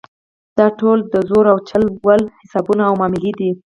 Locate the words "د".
1.13-1.15